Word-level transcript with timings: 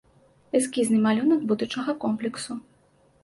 Эскізны 0.59 0.97
малюнак 1.03 1.43
будучага 1.53 1.91
комплексу. 2.05 2.51